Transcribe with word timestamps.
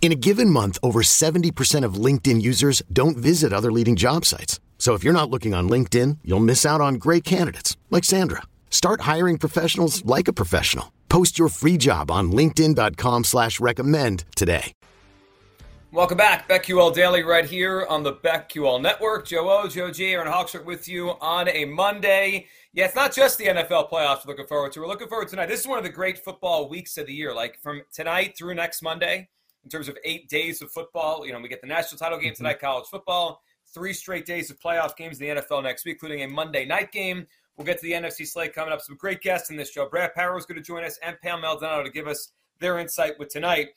In 0.00 0.12
a 0.12 0.14
given 0.14 0.50
month, 0.50 0.78
over 0.84 1.02
70% 1.02 1.84
of 1.84 1.94
LinkedIn 1.94 2.40
users 2.40 2.80
don't 2.92 3.16
visit 3.16 3.52
other 3.52 3.72
leading 3.72 3.96
job 3.96 4.24
sites. 4.24 4.60
So 4.78 4.94
if 4.94 5.02
you're 5.02 5.12
not 5.12 5.30
looking 5.30 5.52
on 5.52 5.68
LinkedIn, 5.68 6.18
you'll 6.22 6.38
miss 6.38 6.64
out 6.64 6.80
on 6.80 6.94
great 6.94 7.24
candidates 7.24 7.76
like 7.90 8.04
Sandra. 8.04 8.42
Start 8.70 9.00
hiring 9.00 9.36
professionals 9.36 10.04
like 10.04 10.28
a 10.28 10.32
professional. 10.32 10.92
Post 11.08 11.38
your 11.40 11.48
free 11.48 11.76
job 11.76 12.10
on 12.10 12.30
LinkedIn.com 12.30 13.24
slash 13.24 13.58
recommend 13.58 14.24
today. 14.36 14.72
Welcome 15.92 16.18
back. 16.18 16.46
BetQL 16.46 16.94
Daily 16.94 17.22
right 17.22 17.46
here 17.46 17.86
on 17.88 18.02
the 18.02 18.12
BetQL 18.12 18.82
Network. 18.82 19.26
Joe 19.26 19.48
O, 19.48 19.66
Joe 19.66 19.90
G, 19.90 20.12
Aaron 20.12 20.26
Hawksworth 20.26 20.66
with 20.66 20.86
you 20.86 21.10
on 21.22 21.48
a 21.48 21.64
Monday. 21.64 22.48
Yeah, 22.74 22.84
it's 22.84 22.94
not 22.94 23.14
just 23.14 23.38
the 23.38 23.46
NFL 23.46 23.90
playoffs 23.90 24.26
we're 24.26 24.32
looking 24.32 24.46
forward 24.46 24.72
to. 24.72 24.80
We're 24.80 24.88
looking 24.88 25.08
forward 25.08 25.28
to 25.28 25.30
tonight. 25.30 25.46
This 25.46 25.60
is 25.60 25.66
one 25.66 25.78
of 25.78 25.84
the 25.84 25.90
great 25.90 26.18
football 26.18 26.68
weeks 26.68 26.98
of 26.98 27.06
the 27.06 27.14
year. 27.14 27.32
Like 27.32 27.58
from 27.62 27.80
tonight 27.94 28.36
through 28.36 28.56
next 28.56 28.82
Monday, 28.82 29.28
in 29.66 29.70
terms 29.70 29.88
of 29.88 29.98
eight 30.04 30.28
days 30.28 30.62
of 30.62 30.70
football, 30.70 31.26
you 31.26 31.32
know, 31.32 31.40
we 31.40 31.48
get 31.48 31.60
the 31.60 31.66
national 31.66 31.98
title 31.98 32.20
game 32.20 32.32
tonight, 32.32 32.60
college 32.60 32.86
football, 32.86 33.42
three 33.74 33.92
straight 33.92 34.24
days 34.24 34.48
of 34.48 34.60
playoff 34.60 34.96
games 34.96 35.20
in 35.20 35.26
the 35.26 35.42
NFL 35.42 35.64
next 35.64 35.84
week, 35.84 35.94
including 35.94 36.22
a 36.22 36.28
Monday 36.28 36.64
night 36.64 36.92
game. 36.92 37.26
We'll 37.56 37.66
get 37.66 37.80
to 37.80 37.82
the 37.82 37.92
NFC 37.92 38.28
slate 38.28 38.54
coming 38.54 38.72
up. 38.72 38.80
Some 38.80 38.96
great 38.96 39.22
guests 39.22 39.50
in 39.50 39.56
this 39.56 39.72
show. 39.72 39.88
Brad 39.88 40.14
Power 40.14 40.38
is 40.38 40.46
going 40.46 40.56
to 40.56 40.62
join 40.62 40.84
us, 40.84 41.00
and 41.02 41.20
Pam 41.20 41.40
Maldonado 41.40 41.82
to 41.82 41.90
give 41.90 42.06
us 42.06 42.30
their 42.60 42.78
insight 42.78 43.18
with 43.18 43.28
tonight. 43.28 43.70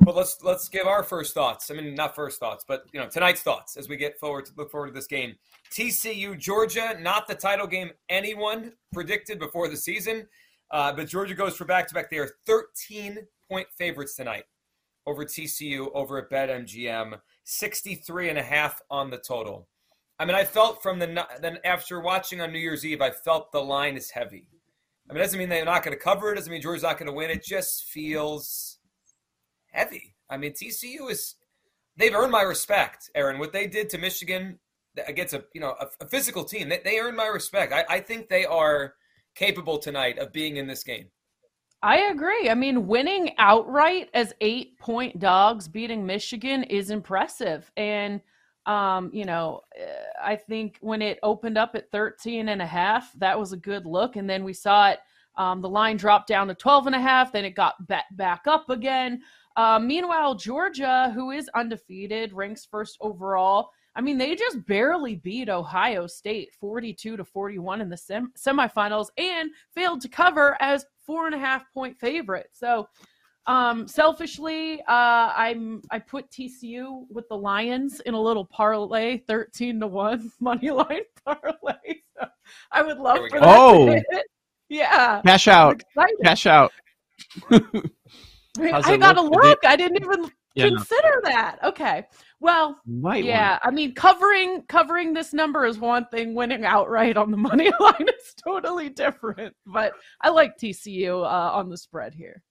But 0.00 0.16
let's 0.16 0.42
let's 0.42 0.68
give 0.68 0.88
our 0.88 1.04
first 1.04 1.32
thoughts. 1.32 1.70
I 1.70 1.74
mean, 1.74 1.94
not 1.94 2.16
first 2.16 2.40
thoughts, 2.40 2.64
but 2.66 2.86
you 2.92 2.98
know, 2.98 3.06
tonight's 3.06 3.42
thoughts 3.42 3.76
as 3.76 3.88
we 3.88 3.96
get 3.96 4.18
forward 4.18 4.46
to 4.46 4.52
look 4.56 4.72
forward 4.72 4.88
to 4.88 4.94
this 4.94 5.06
game. 5.06 5.36
TCU 5.70 6.36
Georgia, 6.36 6.96
not 7.00 7.28
the 7.28 7.36
title 7.36 7.68
game 7.68 7.92
anyone 8.08 8.72
predicted 8.92 9.38
before 9.38 9.68
the 9.68 9.76
season, 9.76 10.26
uh, 10.72 10.92
but 10.92 11.06
Georgia 11.06 11.34
goes 11.34 11.56
for 11.56 11.66
back 11.66 11.86
to 11.86 11.94
back. 11.94 12.10
They 12.10 12.18
are 12.18 12.30
13 12.46 13.18
point 13.48 13.68
favorites 13.78 14.16
tonight 14.16 14.44
over 15.06 15.24
TCU 15.24 15.88
over 15.94 16.18
at 16.18 16.30
BetMGM, 16.30 17.18
63 17.44 18.28
and 18.28 18.38
a 18.38 18.42
half 18.42 18.80
on 18.90 19.10
the 19.10 19.18
total. 19.18 19.68
I 20.18 20.26
mean, 20.26 20.36
I 20.36 20.44
felt 20.44 20.82
from 20.82 20.98
the 20.98 21.26
then 21.40 21.58
after 21.64 22.00
watching 22.00 22.40
on 22.40 22.52
New 22.52 22.58
Year's 22.58 22.84
Eve, 22.84 23.00
I 23.00 23.10
felt 23.10 23.52
the 23.52 23.62
line 23.62 23.96
is 23.96 24.10
heavy. 24.10 24.46
I 25.08 25.12
mean, 25.12 25.20
it 25.20 25.24
doesn't 25.24 25.38
mean 25.38 25.48
they're 25.48 25.64
not 25.64 25.82
going 25.82 25.96
to 25.96 26.02
cover 26.02 26.30
it. 26.30 26.36
Doesn't 26.36 26.52
mean 26.52 26.60
Georgia's 26.60 26.82
not 26.82 26.98
going 26.98 27.06
to 27.06 27.12
win. 27.12 27.30
It 27.30 27.42
just 27.42 27.84
feels 27.84 28.78
heavy. 29.72 30.14
I 30.28 30.36
mean, 30.36 30.52
TCU 30.52 31.10
is 31.10 31.36
they've 31.96 32.14
earned 32.14 32.32
my 32.32 32.42
respect, 32.42 33.10
Aaron. 33.14 33.38
What 33.38 33.52
they 33.52 33.66
did 33.66 33.88
to 33.90 33.98
Michigan 33.98 34.58
against 35.06 35.34
a 35.34 35.44
you 35.54 35.60
know 35.60 35.74
a, 35.80 35.86
a 36.04 36.08
physical 36.08 36.44
team, 36.44 36.68
they, 36.68 36.80
they 36.84 36.98
earned 36.98 37.16
my 37.16 37.26
respect. 37.26 37.72
I, 37.72 37.84
I 37.88 38.00
think 38.00 38.28
they 38.28 38.44
are 38.44 38.94
capable 39.34 39.78
tonight 39.78 40.18
of 40.18 40.32
being 40.32 40.56
in 40.56 40.66
this 40.66 40.84
game. 40.84 41.06
I 41.82 42.10
agree. 42.10 42.50
I 42.50 42.54
mean, 42.54 42.86
winning 42.86 43.32
outright 43.38 44.10
as 44.12 44.34
eight 44.40 44.78
point 44.78 45.18
dogs, 45.18 45.66
beating 45.66 46.04
Michigan 46.04 46.62
is 46.64 46.90
impressive. 46.90 47.70
And, 47.76 48.20
um, 48.66 49.10
you 49.14 49.24
know, 49.24 49.62
eh, 49.76 49.86
I 50.22 50.36
think 50.36 50.76
when 50.82 51.00
it 51.00 51.18
opened 51.22 51.56
up 51.56 51.74
at 51.74 51.90
13 51.90 52.50
and 52.50 52.60
a 52.60 52.66
half, 52.66 53.12
that 53.14 53.38
was 53.38 53.52
a 53.52 53.56
good 53.56 53.86
look. 53.86 54.16
And 54.16 54.28
then 54.28 54.44
we 54.44 54.52
saw 54.52 54.90
it, 54.90 55.00
um, 55.36 55.62
the 55.62 55.70
line 55.70 55.96
dropped 55.96 56.28
down 56.28 56.48
to 56.48 56.54
12 56.54 56.86
and 56.88 56.96
a 56.96 57.00
half, 57.00 57.32
then 57.32 57.46
it 57.46 57.54
got 57.54 57.76
back 57.86 58.42
up 58.46 58.68
again. 58.68 59.22
Uh, 59.56 59.78
meanwhile, 59.78 60.34
Georgia, 60.34 61.10
who 61.14 61.30
is 61.30 61.48
undefeated, 61.54 62.34
ranks 62.34 62.66
first 62.66 62.98
overall. 63.00 63.70
I 63.96 64.00
mean, 64.00 64.18
they 64.18 64.36
just 64.36 64.64
barely 64.66 65.16
beat 65.16 65.48
Ohio 65.48 66.06
State 66.06 66.54
42 66.54 67.16
to 67.16 67.24
41 67.24 67.80
in 67.80 67.88
the 67.88 67.96
sem- 67.96 68.32
semifinals 68.36 69.08
and 69.18 69.50
failed 69.74 70.00
to 70.02 70.08
cover 70.08 70.56
as 70.60 70.86
four 71.10 71.26
and 71.26 71.34
a 71.34 71.38
half 71.38 71.64
point 71.74 71.98
favorite. 71.98 72.46
So, 72.52 72.88
um, 73.46 73.88
selfishly, 73.88 74.80
uh, 74.82 75.32
I'm 75.34 75.82
I 75.90 75.98
put 75.98 76.30
TCU 76.30 77.04
with 77.10 77.28
the 77.28 77.36
Lions 77.36 77.98
in 78.06 78.14
a 78.14 78.20
little 78.20 78.44
parlay, 78.44 79.18
13 79.26 79.80
to 79.80 79.88
one 79.88 80.30
money 80.40 80.70
line 80.70 81.02
parlay. 81.24 81.74
So 82.20 82.26
I 82.72 82.82
would 82.82 82.98
love 82.98 83.20
for 83.30 83.40
that. 83.40 83.48
Oh, 83.48 84.00
yeah, 84.68 85.22
cash 85.24 85.48
out, 85.48 85.82
cash 86.22 86.46
out. 86.46 86.70
I 87.50 88.96
gotta 88.98 89.22
look. 89.22 89.42
look. 89.42 89.58
I 89.64 89.74
didn't 89.74 90.02
even 90.02 90.30
yeah, 90.54 90.68
consider 90.68 91.20
no. 91.22 91.30
that. 91.30 91.58
Okay. 91.64 92.06
Well, 92.40 92.80
Might 92.86 93.24
yeah. 93.24 93.58
I 93.62 93.70
mean, 93.70 93.94
covering 93.94 94.62
covering 94.68 95.12
this 95.12 95.32
number 95.32 95.66
is 95.66 95.78
one 95.78 96.06
thing. 96.06 96.34
Winning 96.34 96.64
outright 96.64 97.16
on 97.16 97.30
the 97.30 97.36
money 97.36 97.70
line 97.80 98.08
is 98.08 98.34
totally 98.42 98.88
different. 98.88 99.54
But 99.66 99.92
I 100.22 100.30
like 100.30 100.56
TCU 100.58 101.22
uh, 101.22 101.52
on 101.52 101.68
the 101.68 101.76
spread 101.76 102.14
here. 102.14 102.42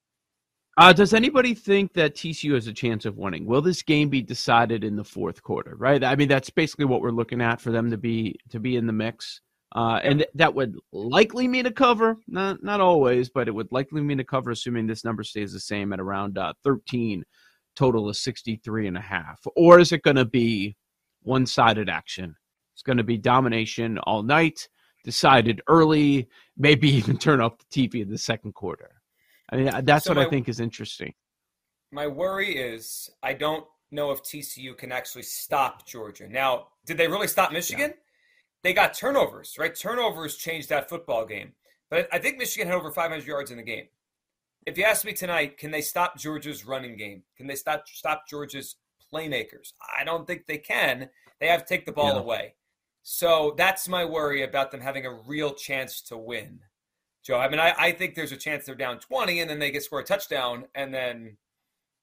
Uh, 0.78 0.94
does 0.94 1.14
anybody 1.14 1.54
think 1.54 1.92
that 1.94 2.16
TCU 2.16 2.54
has 2.54 2.68
a 2.68 2.74
chance 2.74 3.06
of 3.06 3.18
winning? 3.18 3.46
Will 3.46 3.62
this 3.62 3.82
game 3.82 4.08
be 4.08 4.22
decided 4.22 4.86
in 4.86 4.96
the 4.96 5.04
fourth 5.04 5.44
quarter? 5.44 5.76
Right. 5.78 6.02
I 6.02 6.16
mean, 6.16 6.30
that's 6.30 6.50
basically 6.50 6.86
what 6.86 7.02
we're 7.02 7.12
looking 7.12 7.42
at 7.42 7.60
for 7.60 7.72
them 7.72 7.92
to 7.92 7.98
be 7.98 8.36
to 8.50 8.60
be 8.60 8.78
in 8.78 8.88
the 8.88 8.94
mix. 8.94 9.42
Uh, 9.76 10.00
and 10.04 10.26
that 10.34 10.54
would 10.54 10.76
likely 10.92 11.48
mean 11.48 11.66
a 11.66 11.72
cover, 11.72 12.18
not 12.28 12.64
not 12.64 12.80
always, 12.80 13.30
but 13.30 13.48
it 13.48 13.52
would 13.52 13.72
likely 13.72 14.02
mean 14.02 14.20
a 14.20 14.24
cover, 14.24 14.52
assuming 14.52 14.88
this 14.88 15.04
number 15.04 15.24
stays 15.24 15.52
the 15.52 15.60
same 15.60 15.92
at 15.92 16.00
around 16.00 16.38
uh, 16.38 16.54
13 16.64 17.24
total 17.80 18.10
of 18.10 18.18
63 18.18 18.88
and 18.88 18.98
a 18.98 19.02
half? 19.02 19.40
Or 19.56 19.80
is 19.80 19.94
it 19.94 20.04
going 20.04 20.18
to 20.18 20.26
be 20.26 20.76
one 21.22 21.46
sided 21.46 21.90
action? 21.90 22.36
It's 22.74 22.84
going 22.84 22.98
to 22.98 23.06
be 23.06 23.18
domination 23.18 23.98
all 24.00 24.22
night, 24.22 24.68
decided 25.06 25.62
early, 25.68 26.28
maybe 26.58 26.90
even 27.00 27.18
turn 27.18 27.40
off 27.40 27.54
the 27.58 27.88
TV 27.88 28.02
in 28.02 28.10
the 28.10 28.18
second 28.18 28.54
quarter. 28.54 28.92
I 29.52 29.56
mean, 29.56 29.70
uh, 29.70 29.82
that's 29.82 30.06
so 30.06 30.12
what 30.12 30.18
my, 30.18 30.26
I 30.26 30.30
think 30.30 30.50
is 30.50 30.60
interesting. 30.60 31.14
My 31.92 32.06
worry 32.06 32.58
is 32.58 33.10
I 33.24 33.34
don't 33.34 33.66
know 33.92 34.12
if 34.12 34.22
TCU 34.24 34.78
can 34.78 34.92
actually 34.92 35.24
stop 35.24 35.88
Georgia. 35.88 36.28
Now, 36.28 36.68
did 36.86 36.98
they 36.98 37.08
really 37.08 37.28
stop 37.28 37.52
Michigan? 37.52 37.92
Yeah. 37.92 38.04
They 38.62 38.74
got 38.74 38.94
turnovers, 38.94 39.56
right? 39.58 39.74
Turnovers 39.74 40.36
changed 40.36 40.68
that 40.70 40.90
football 40.90 41.26
game. 41.26 41.54
But 41.90 42.10
I 42.12 42.20
think 42.20 42.38
Michigan 42.38 42.68
had 42.68 42.76
over 42.76 42.92
500 42.92 43.26
yards 43.26 43.52
in 43.52 43.58
the 43.58 43.64
game 43.64 43.86
if 44.70 44.78
you 44.78 44.84
ask 44.84 45.04
me 45.04 45.14
tonight, 45.14 45.58
can 45.58 45.72
they 45.72 45.82
stop 45.82 46.18
Georgia's 46.18 46.66
running 46.66 46.96
game? 46.96 47.24
Can 47.36 47.48
they 47.48 47.56
stop 47.56 47.88
stop 47.88 48.28
Georgia's 48.30 48.76
playmakers? 49.12 49.74
I 49.98 50.04
don't 50.04 50.28
think 50.28 50.46
they 50.46 50.60
can. 50.60 51.10
They 51.40 51.48
have 51.48 51.66
to 51.66 51.68
take 51.68 51.86
the 51.86 51.92
ball 51.92 52.14
yeah. 52.14 52.20
away. 52.20 52.54
So 53.02 53.56
that's 53.58 53.88
my 53.88 54.06
worry 54.06 54.44
about 54.44 54.72
them 54.72 54.82
having 54.82 55.06
a 55.06 55.20
real 55.26 55.54
chance 55.54 56.02
to 56.04 56.18
win. 56.18 56.60
Joe, 57.26 57.40
I 57.40 57.50
mean, 57.50 57.60
I, 57.60 57.74
I 57.78 57.92
think 57.92 58.14
there's 58.14 58.32
a 58.32 58.38
chance 58.38 58.66
they're 58.66 58.76
down 58.76 59.00
20 59.00 59.40
and 59.40 59.50
then 59.50 59.60
they 59.60 59.72
get 59.72 59.84
score 59.84 60.02
a 60.02 60.04
touchdown 60.04 60.66
and 60.76 60.94
then 60.94 61.38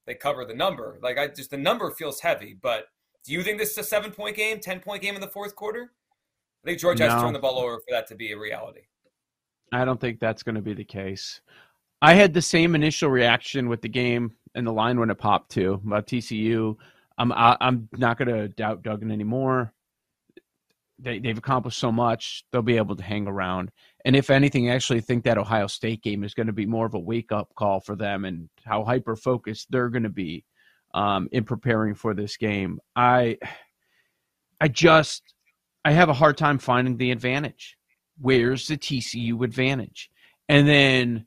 they 0.05 0.13
cover 0.13 0.43
the 0.43 0.53
number. 0.53 0.99
Like 1.01 1.17
I 1.17 1.27
just 1.27 1.51
the 1.51 1.57
number 1.57 1.89
feels 1.91 2.19
heavy, 2.19 2.57
but 2.61 2.87
do 3.25 3.33
you 3.33 3.43
think 3.43 3.59
this 3.59 3.71
is 3.71 3.77
a 3.77 3.83
seven 3.83 4.11
point 4.11 4.35
game, 4.35 4.59
10 4.59 4.81
point 4.81 5.01
game 5.01 5.15
in 5.15 5.21
the 5.21 5.27
fourth 5.27 5.55
quarter? 5.55 5.91
I 6.63 6.67
think 6.67 6.79
Georgia 6.79 7.05
no. 7.05 7.11
has 7.11 7.21
to 7.21 7.25
turn 7.25 7.33
the 7.33 7.39
ball 7.39 7.59
over 7.59 7.77
for 7.77 7.91
that 7.91 8.07
to 8.07 8.15
be 8.15 8.31
a 8.31 8.37
reality. 8.37 8.81
I 9.71 9.85
don't 9.85 9.99
think 9.99 10.19
that's 10.19 10.43
going 10.43 10.55
to 10.55 10.61
be 10.61 10.73
the 10.73 10.83
case. 10.83 11.41
I 12.01 12.13
had 12.13 12.33
the 12.33 12.41
same 12.41 12.75
initial 12.75 13.09
reaction 13.09 13.69
with 13.69 13.81
the 13.81 13.89
game 13.89 14.33
and 14.53 14.67
the 14.67 14.71
line 14.71 14.99
when 14.99 15.09
it 15.09 15.17
popped 15.17 15.51
too 15.51 15.81
about 15.85 16.07
TCU. 16.07 16.75
I'm 17.17 17.31
I, 17.31 17.57
I'm 17.59 17.89
not 17.93 18.17
going 18.17 18.27
to 18.27 18.47
doubt 18.49 18.83
Duggan 18.83 19.11
anymore. 19.11 19.73
They 20.99 21.19
they've 21.19 21.37
accomplished 21.37 21.79
so 21.79 21.91
much; 21.91 22.43
they'll 22.51 22.61
be 22.61 22.77
able 22.77 22.95
to 22.95 23.03
hang 23.03 23.27
around. 23.27 23.71
And 24.05 24.15
if 24.15 24.29
anything, 24.29 24.69
I 24.69 24.75
actually 24.75 25.01
think 25.01 25.23
that 25.23 25.37
Ohio 25.37 25.67
State 25.67 26.01
game 26.03 26.23
is 26.23 26.33
going 26.33 26.47
to 26.47 26.53
be 26.53 26.65
more 26.65 26.85
of 26.85 26.93
a 26.93 26.99
wake 26.99 27.31
up 27.31 27.53
call 27.55 27.79
for 27.79 27.95
them 27.95 28.25
and 28.25 28.49
how 28.63 28.83
hyper 28.83 29.15
focused 29.15 29.71
they're 29.71 29.89
going 29.89 30.03
to 30.03 30.09
be 30.09 30.45
um, 30.93 31.29
in 31.31 31.43
preparing 31.43 31.95
for 31.95 32.13
this 32.13 32.37
game. 32.37 32.79
I 32.95 33.37
I 34.61 34.67
just 34.67 35.23
I 35.83 35.91
have 35.91 36.09
a 36.09 36.13
hard 36.13 36.37
time 36.37 36.57
finding 36.57 36.97
the 36.97 37.11
advantage. 37.11 37.77
Where's 38.19 38.67
the 38.67 38.77
TCU 38.77 39.43
advantage? 39.43 40.09
And 40.49 40.67
then 40.67 41.25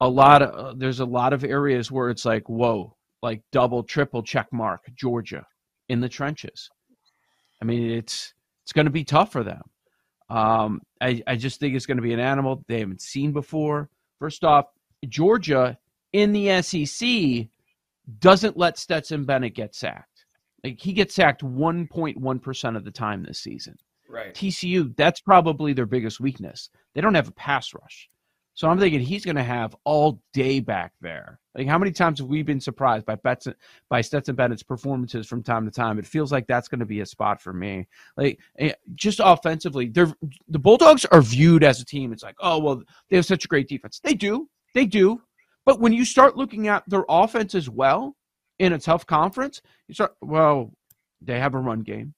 a 0.00 0.08
lot 0.08 0.42
of 0.42 0.50
uh, 0.54 0.74
there's 0.76 1.00
a 1.00 1.04
lot 1.04 1.32
of 1.32 1.44
areas 1.44 1.90
where 1.90 2.10
it's 2.10 2.24
like 2.24 2.48
whoa, 2.48 2.96
like 3.22 3.42
double, 3.52 3.82
triple 3.82 4.22
check 4.22 4.46
mark 4.52 4.82
Georgia 4.94 5.46
in 5.88 6.00
the 6.00 6.08
trenches. 6.08 6.68
I 7.60 7.64
mean, 7.64 7.90
it's 7.90 8.34
it's 8.64 8.72
going 8.72 8.86
to 8.86 8.92
be 8.92 9.04
tough 9.04 9.32
for 9.32 9.42
them. 9.42 9.62
Um, 10.30 10.82
I, 11.00 11.22
I 11.26 11.36
just 11.36 11.58
think 11.58 11.74
it's 11.74 11.86
going 11.86 11.96
to 11.96 12.02
be 12.02 12.12
an 12.12 12.20
animal 12.20 12.62
they 12.68 12.80
haven't 12.80 13.00
seen 13.00 13.32
before. 13.32 13.88
First 14.18 14.44
off, 14.44 14.66
Georgia 15.08 15.78
in 16.12 16.32
the 16.32 16.60
SEC 16.62 17.48
doesn't 18.18 18.56
let 18.56 18.78
Stetson 18.78 19.24
Bennett 19.24 19.54
get 19.54 19.74
sacked. 19.74 20.26
Like 20.64 20.80
he 20.80 20.92
gets 20.92 21.14
sacked 21.14 21.42
1.1% 21.42 22.76
of 22.76 22.84
the 22.84 22.90
time 22.90 23.22
this 23.22 23.38
season. 23.38 23.76
Right. 24.08 24.34
TCU, 24.34 24.94
that's 24.96 25.20
probably 25.20 25.72
their 25.72 25.86
biggest 25.86 26.20
weakness. 26.20 26.70
They 26.94 27.00
don't 27.00 27.14
have 27.14 27.28
a 27.28 27.32
pass 27.32 27.72
rush. 27.74 28.08
So 28.58 28.68
I'm 28.68 28.80
thinking 28.80 28.98
he's 28.98 29.24
going 29.24 29.36
to 29.36 29.44
have 29.44 29.76
all 29.84 30.20
day 30.32 30.58
back 30.58 30.92
there. 31.00 31.38
Like 31.54 31.68
how 31.68 31.78
many 31.78 31.92
times 31.92 32.18
have 32.18 32.26
we 32.26 32.42
been 32.42 32.58
surprised 32.58 33.06
by 33.06 33.14
Betson, 33.14 33.54
by 33.88 34.00
Stetson 34.00 34.34
Bennett's 34.34 34.64
performances 34.64 35.28
from 35.28 35.44
time 35.44 35.64
to 35.64 35.70
time? 35.70 35.96
It 35.96 36.06
feels 36.08 36.32
like 36.32 36.48
that's 36.48 36.66
going 36.66 36.80
to 36.80 36.84
be 36.84 36.98
a 36.98 37.06
spot 37.06 37.40
for 37.40 37.52
me. 37.52 37.86
Like 38.16 38.40
eh, 38.58 38.72
just 38.96 39.20
offensively, 39.22 39.90
they're 39.90 40.12
the 40.48 40.58
Bulldogs 40.58 41.04
are 41.04 41.22
viewed 41.22 41.62
as 41.62 41.80
a 41.80 41.84
team. 41.84 42.12
It's 42.12 42.24
like, 42.24 42.34
oh 42.40 42.58
well, 42.58 42.82
they 43.08 43.14
have 43.14 43.26
such 43.26 43.44
a 43.44 43.48
great 43.48 43.68
defense. 43.68 44.00
They 44.02 44.14
do, 44.14 44.48
they 44.74 44.86
do. 44.86 45.22
But 45.64 45.78
when 45.78 45.92
you 45.92 46.04
start 46.04 46.36
looking 46.36 46.66
at 46.66 46.82
their 46.88 47.04
offense 47.08 47.54
as 47.54 47.70
well 47.70 48.16
in 48.58 48.72
a 48.72 48.78
tough 48.80 49.06
conference, 49.06 49.62
you 49.86 49.94
start 49.94 50.16
well, 50.20 50.72
they 51.22 51.38
have 51.38 51.54
a 51.54 51.60
run 51.60 51.82
game. 51.82 52.12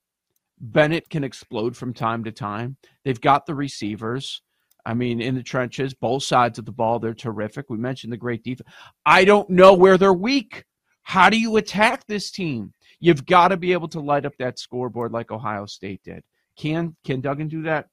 Bennett 0.58 1.10
can 1.10 1.22
explode 1.22 1.76
from 1.76 1.92
time 1.92 2.24
to 2.24 2.32
time. 2.32 2.78
They've 3.04 3.20
got 3.20 3.44
the 3.44 3.54
receivers. 3.54 4.40
I 4.86 4.94
mean, 4.94 5.20
in 5.20 5.34
the 5.34 5.42
trenches, 5.42 5.94
both 5.94 6.22
sides 6.22 6.58
of 6.58 6.64
the 6.64 6.72
ball, 6.72 6.98
they're 6.98 7.14
terrific. 7.14 7.68
We 7.68 7.78
mentioned 7.78 8.12
the 8.12 8.16
great 8.16 8.42
defense. 8.42 8.68
I 9.04 9.24
don't 9.24 9.48
know 9.50 9.74
where 9.74 9.98
they're 9.98 10.12
weak. 10.12 10.64
How 11.02 11.30
do 11.30 11.38
you 11.38 11.56
attack 11.56 12.06
this 12.06 12.30
team? 12.30 12.72
You've 13.00 13.26
got 13.26 13.48
to 13.48 13.56
be 13.56 13.72
able 13.72 13.88
to 13.88 14.00
light 14.00 14.26
up 14.26 14.36
that 14.38 14.58
scoreboard 14.58 15.12
like 15.12 15.30
Ohio 15.30 15.66
State 15.66 16.02
did. 16.04 16.22
Can 16.56 16.94
can 17.04 17.20
Duggan 17.20 17.48
do 17.48 17.62
that? 17.62 17.88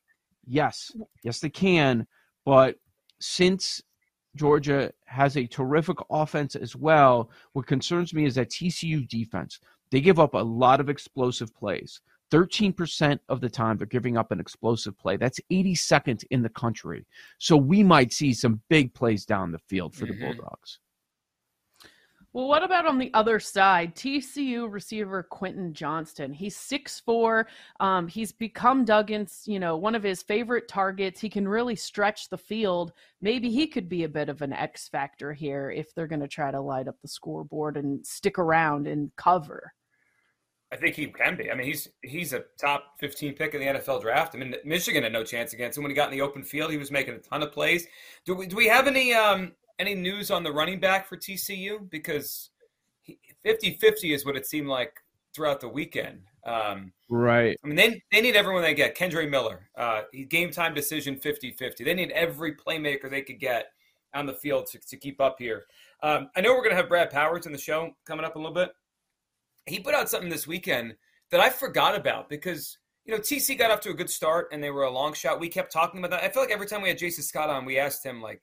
Yes. 0.45 0.91
Yes, 1.23 1.39
they 1.39 1.49
can. 1.49 2.05
But 2.45 2.75
since 3.19 3.81
Georgia 4.35 4.91
has 5.05 5.35
a 5.35 5.47
terrific 5.47 5.97
offense 6.09 6.55
as 6.55 6.75
well, 6.75 7.31
what 7.53 7.65
concerns 7.65 8.13
me 8.13 8.25
is 8.25 8.35
that 8.35 8.49
TCU 8.49 9.07
defense. 9.07 9.59
They 9.89 10.01
give 10.01 10.19
up 10.19 10.33
a 10.33 10.39
lot 10.39 10.79
of 10.79 10.89
explosive 10.89 11.55
plays. 11.55 12.01
13% 12.31 13.19
of 13.29 13.41
the 13.41 13.49
time 13.49 13.77
they're 13.77 13.87
giving 13.87 14.17
up 14.17 14.31
an 14.31 14.39
explosive 14.39 14.97
play. 14.97 15.17
That's 15.17 15.39
82nd 15.51 16.23
in 16.31 16.41
the 16.41 16.49
country. 16.49 17.05
So 17.39 17.55
we 17.57 17.83
might 17.83 18.13
see 18.13 18.33
some 18.33 18.61
big 18.69 18.93
plays 18.93 19.25
down 19.25 19.51
the 19.51 19.59
field 19.59 19.95
for 19.95 20.05
mm-hmm. 20.05 20.19
the 20.19 20.33
Bulldogs. 20.33 20.79
Well, 22.37 22.49
what 22.49 22.61
about 22.61 22.85
on 22.85 22.99
the 22.99 23.09
other 23.15 23.39
side? 23.39 23.95
TCU 23.95 24.71
receiver 24.71 25.23
Quentin 25.23 25.73
Johnston. 25.73 26.31
He's 26.31 26.55
6'4. 26.55 27.45
Um, 27.79 28.07
he's 28.07 28.31
become 28.31 28.85
Duggan's, 28.85 29.41
you 29.47 29.59
know, 29.59 29.75
one 29.75 29.95
of 29.95 30.03
his 30.03 30.21
favorite 30.21 30.67
targets. 30.67 31.19
He 31.19 31.29
can 31.29 31.47
really 31.47 31.75
stretch 31.75 32.29
the 32.29 32.37
field. 32.37 32.91
Maybe 33.21 33.49
he 33.49 33.65
could 33.65 33.89
be 33.89 34.03
a 34.03 34.09
bit 34.09 34.29
of 34.29 34.43
an 34.43 34.53
X 34.53 34.87
factor 34.87 35.33
here 35.33 35.71
if 35.71 35.95
they're 35.95 36.05
going 36.05 36.19
to 36.19 36.27
try 36.27 36.51
to 36.51 36.61
light 36.61 36.87
up 36.87 36.97
the 37.01 37.07
scoreboard 37.07 37.75
and 37.75 38.05
stick 38.05 38.37
around 38.37 38.85
and 38.85 39.09
cover. 39.15 39.73
I 40.71 40.75
think 40.75 40.95
he 40.95 41.07
can 41.07 41.37
be. 41.37 41.49
I 41.49 41.55
mean, 41.55 41.65
he's 41.65 41.87
he's 42.03 42.33
a 42.33 42.43
top 42.59 42.99
15 42.99 43.33
pick 43.35 43.53
in 43.53 43.61
the 43.61 43.67
NFL 43.67 44.01
draft. 44.01 44.35
I 44.35 44.39
mean, 44.39 44.53
Michigan 44.65 45.03
had 45.03 45.13
no 45.13 45.23
chance 45.23 45.53
against 45.53 45.77
him 45.77 45.83
when 45.83 45.91
he 45.91 45.95
got 45.95 46.11
in 46.11 46.17
the 46.17 46.23
open 46.23 46.43
field. 46.43 46.71
He 46.71 46.77
was 46.77 46.91
making 46.91 47.13
a 47.13 47.19
ton 47.19 47.41
of 47.41 47.53
plays. 47.53 47.87
Do 48.25 48.35
we, 48.35 48.47
do 48.47 48.55
we 48.55 48.67
have 48.67 48.85
any 48.87 49.13
um, 49.13 49.53
any 49.79 49.95
news 49.95 50.29
on 50.29 50.43
the 50.43 50.51
running 50.51 50.79
back 50.79 51.07
for 51.07 51.15
TCU? 51.15 51.89
Because 51.89 52.49
50 53.43 53.77
50 53.79 54.13
is 54.13 54.25
what 54.25 54.35
it 54.35 54.45
seemed 54.45 54.67
like 54.67 54.93
throughout 55.33 55.61
the 55.61 55.69
weekend. 55.69 56.19
Um, 56.45 56.91
right. 57.09 57.57
I 57.63 57.67
mean, 57.67 57.75
they, 57.75 58.01
they 58.11 58.21
need 58.21 58.35
everyone 58.35 58.61
they 58.61 58.73
get. 58.73 58.97
Kendre 58.97 59.29
Miller, 59.29 59.69
uh, 59.77 60.01
game 60.29 60.51
time 60.51 60.73
decision 60.73 61.15
50 61.15 61.51
50. 61.51 61.83
They 61.85 61.93
need 61.93 62.11
every 62.11 62.55
playmaker 62.55 63.09
they 63.09 63.21
could 63.21 63.39
get 63.39 63.67
on 64.13 64.25
the 64.25 64.33
field 64.33 64.65
to, 64.67 64.79
to 64.79 64.97
keep 64.97 65.21
up 65.21 65.37
here. 65.39 65.65
Um, 66.03 66.29
I 66.35 66.41
know 66.41 66.51
we're 66.51 66.63
going 66.63 66.71
to 66.71 66.75
have 66.75 66.89
Brad 66.89 67.09
Powers 67.09 67.45
in 67.45 67.53
the 67.53 67.57
show 67.57 67.91
coming 68.05 68.25
up 68.25 68.35
a 68.35 68.39
little 68.39 68.53
bit 68.53 68.71
he 69.67 69.79
put 69.79 69.93
out 69.93 70.09
something 70.09 70.29
this 70.29 70.47
weekend 70.47 70.95
that 71.31 71.39
I 71.39 71.49
forgot 71.49 71.95
about 71.95 72.29
because 72.29 72.77
you 73.05 73.13
know 73.13 73.19
TC 73.19 73.57
got 73.57 73.71
off 73.71 73.81
to 73.81 73.89
a 73.89 73.93
good 73.93 74.09
start 74.09 74.49
and 74.51 74.63
they 74.63 74.71
were 74.71 74.83
a 74.83 74.91
long 74.91 75.13
shot. 75.13 75.39
We 75.39 75.49
kept 75.49 75.71
talking 75.71 75.99
about 75.99 76.11
that. 76.11 76.23
I 76.23 76.29
feel 76.29 76.41
like 76.41 76.51
every 76.51 76.67
time 76.67 76.81
we 76.81 76.89
had 76.89 76.97
Jason 76.97 77.23
Scott 77.23 77.49
on, 77.49 77.65
we 77.65 77.77
asked 77.77 78.05
him 78.05 78.21
like, 78.21 78.41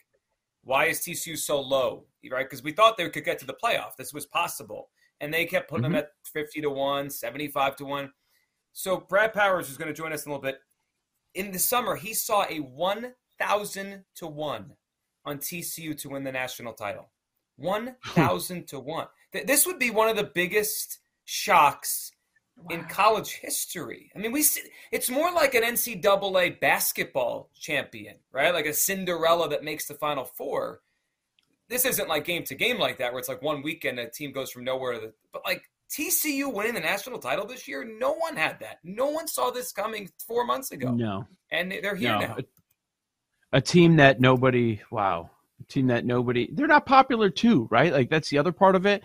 "Why 0.63 0.87
is 0.87 1.01
TCU 1.01 1.37
so 1.37 1.61
low?" 1.61 2.07
Right? 2.31 2.47
Because 2.49 2.63
we 2.63 2.73
thought 2.73 2.97
they 2.97 3.09
could 3.09 3.25
get 3.25 3.39
to 3.41 3.47
the 3.47 3.57
playoff. 3.63 3.97
This 3.97 4.13
was 4.13 4.27
possible, 4.27 4.91
and 5.21 5.33
they 5.33 5.47
kept 5.47 5.71
putting 5.71 5.85
mm-hmm. 5.85 5.95
them 5.95 6.05
at 6.05 6.31
fifty 6.33 6.61
to 6.61 6.71
one, 6.71 7.11
75 7.11 7.77
to 7.77 7.85
one. 7.85 8.13
So 8.73 8.99
Brad 9.09 9.33
Powers 9.33 9.71
is 9.71 9.77
going 9.77 9.89
to 9.89 9.95
join 9.95 10.13
us 10.13 10.27
in 10.27 10.31
a 10.31 10.35
little 10.35 10.43
bit. 10.43 10.59
In 11.35 11.53
the 11.53 11.59
summer, 11.59 11.97
he 11.97 12.13
saw 12.13 12.45
a 12.49 12.59
one 12.59 13.15
thousand 13.39 14.05
to 14.17 14.27
one 14.27 14.73
on 15.25 15.39
TCU 15.39 15.97
to 15.99 16.11
win 16.11 16.25
the 16.25 16.33
national 16.33 16.75
title. 16.75 17.11
One 17.57 17.95
thousand 18.05 18.67
to 18.69 18.81
one. 18.81 19.07
This 19.33 19.65
would 19.65 19.79
be 19.79 19.91
one 19.91 20.09
of 20.09 20.17
the 20.17 20.33
biggest 20.35 20.99
shocks 21.25 22.13
wow. 22.57 22.75
in 22.77 22.85
college 22.85 23.33
history. 23.33 24.11
I 24.15 24.19
mean, 24.19 24.33
we 24.33 24.43
see, 24.43 24.63
it's 24.93 25.11
more 25.11 25.33
like 25.33 25.55
an 25.55 25.63
NCAA 25.63 26.61
basketball 26.61 27.51
champion, 27.55 28.17
right? 28.33 28.55
Like 28.55 28.67
a 28.67 28.73
Cinderella 28.73 29.49
that 29.51 29.65
makes 29.65 29.87
the 29.87 29.95
Final 29.95 30.25
Four. 30.25 30.81
This 31.69 31.85
isn't 31.85 32.09
like 32.09 32.25
game 32.25 32.45
to 32.45 32.55
game 32.55 32.79
like 32.79 32.99
that, 32.99 33.13
where 33.13 33.19
it's 33.19 33.29
like 33.29 33.43
one 33.43 33.63
weekend 33.63 33.99
a 33.99 34.09
team 34.09 34.33
goes 34.33 34.51
from 34.51 34.65
nowhere 34.65 34.95
to 34.95 35.01
the. 35.01 35.13
But 35.33 35.43
like 35.45 35.63
TCU 35.91 36.53
winning 36.53 36.75
the 36.75 36.81
national 36.81 37.19
title 37.19 37.47
this 37.47 37.67
year, 37.67 37.85
no 37.85 38.15
one 38.15 38.37
had 38.37 38.61
that. 38.61 38.79
No 38.85 39.07
one 39.07 39.29
saw 39.29 39.51
this 39.51 39.73
coming 39.73 40.11
four 40.27 40.45
months 40.45 40.73
ago. 40.73 40.91
No, 40.93 41.27
and 41.51 41.73
they're 41.73 41.95
here 41.95 42.13
no. 42.13 42.21
now. 42.21 42.37
A, 43.53 43.59
a 43.59 43.61
team 43.61 43.97
that 43.97 44.21
nobody. 44.21 44.81
Wow, 44.91 45.31
a 45.61 45.65
team 45.65 45.87
that 45.87 46.05
nobody. 46.05 46.51
They're 46.53 46.67
not 46.67 46.85
popular 46.85 47.31
too, 47.31 47.67
right? 47.71 47.93
Like 47.93 48.11
that's 48.11 48.29
the 48.29 48.39
other 48.39 48.53
part 48.53 48.77
of 48.77 48.87
it. 48.87 49.03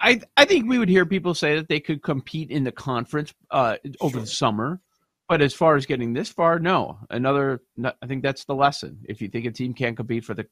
I 0.00 0.20
I 0.36 0.44
think 0.44 0.68
we 0.68 0.78
would 0.78 0.88
hear 0.88 1.06
people 1.06 1.34
say 1.34 1.56
that 1.56 1.68
they 1.68 1.80
could 1.80 2.02
compete 2.02 2.50
in 2.50 2.64
the 2.64 2.72
conference 2.72 3.34
uh, 3.50 3.76
over 4.00 4.14
sure. 4.14 4.20
the 4.22 4.26
summer, 4.26 4.80
but 5.28 5.42
as 5.42 5.54
far 5.54 5.76
as 5.76 5.86
getting 5.86 6.12
this 6.12 6.28
far, 6.28 6.58
no. 6.58 6.98
Another, 7.10 7.62
I 7.84 8.06
think 8.06 8.22
that's 8.22 8.44
the 8.46 8.54
lesson. 8.54 8.98
If 9.08 9.22
you 9.22 9.28
think 9.28 9.46
a 9.46 9.52
team 9.52 9.74
can't 9.74 9.96
compete 9.96 10.24
for 10.24 10.34
the 10.34 10.46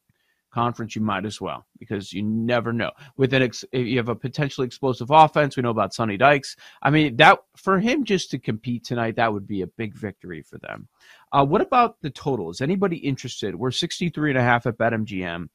conference, 0.51 0.95
you 0.95 1.01
might 1.01 1.25
as 1.25 1.41
well 1.41 1.65
because 1.79 2.13
you 2.13 2.23
never 2.23 2.71
know. 2.71 2.91
With 3.17 3.33
an, 3.33 3.41
ex, 3.41 3.65
you 3.71 3.97
have 3.97 4.09
a 4.09 4.15
potentially 4.15 4.65
explosive 4.65 5.09
offense. 5.11 5.57
We 5.57 5.63
know 5.63 5.69
about 5.69 5.93
Sonny 5.93 6.17
Dykes. 6.17 6.55
I 6.81 6.91
mean, 6.91 7.17
that 7.17 7.39
for 7.57 7.79
him 7.79 8.05
just 8.05 8.31
to 8.31 8.39
compete 8.39 8.85
tonight, 8.85 9.15
that 9.17 9.33
would 9.33 9.47
be 9.47 9.63
a 9.63 9.67
big 9.67 9.95
victory 9.95 10.43
for 10.43 10.57
them. 10.59 10.87
Uh, 11.31 11.45
what 11.45 11.61
about 11.61 11.97
the 12.01 12.09
total? 12.09 12.49
Is 12.49 12.61
anybody 12.61 12.97
interested? 12.97 13.55
We're 13.55 13.71
63 13.71 14.31
and 14.31 14.39
a 14.39 14.43
half 14.43 14.65
at 14.65 14.77
BetMGM. 14.77 15.49